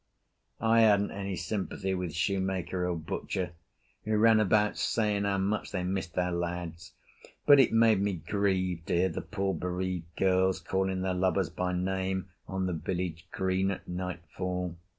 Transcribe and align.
I 0.59 0.79
hadn't 0.79 1.11
any 1.11 1.35
sympathy 1.35 1.93
with 1.93 2.11
shoemaker 2.15 2.87
or 2.87 2.95
butcher, 2.95 3.53
who 4.03 4.17
ran 4.17 4.39
about 4.39 4.75
saying 4.79 5.25
how 5.25 5.37
much 5.37 5.69
they 5.71 5.83
missed 5.83 6.15
their 6.15 6.31
lads, 6.31 6.93
but 7.45 7.59
it 7.59 7.71
made 7.71 8.01
me 8.01 8.13
grieve 8.13 8.83
to 8.87 8.95
hear 8.95 9.09
the 9.09 9.21
poor 9.21 9.53
bereaved 9.53 10.15
girls 10.17 10.59
calling 10.59 11.01
their 11.03 11.13
lovers 11.13 11.51
by 11.51 11.71
name 11.73 12.29
on 12.47 12.65
the 12.65 12.73
village 12.73 13.27
green 13.31 13.69
at 13.69 13.87
nightfall. 13.87 14.75